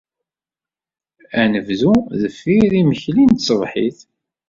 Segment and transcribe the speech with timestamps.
[1.41, 3.97] Ad nebdu deffir yimekli n tṣebḥit.